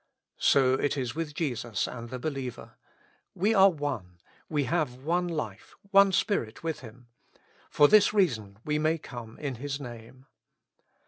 So 0.39 0.73
it 0.73 0.97
is 0.97 1.13
with 1.13 1.35
Jesus 1.35 1.87
and 1.87 2.09
the 2.09 2.17
believer: 2.17 2.71
we 3.35 3.53
are 3.53 3.69
one, 3.69 4.17
we 4.49 4.63
have 4.63 4.95
one 4.95 5.27
life, 5.27 5.75
one 5.91 6.11
Spirit 6.11 6.63
with 6.63 6.79
Him; 6.79 7.05
for 7.69 7.87
this 7.87 8.11
reason 8.11 8.57
we 8.65 8.79
may 8.79 8.97
come 8.97 9.37
in 9.37 9.57
His 9.61 9.79
Name. 9.79 10.25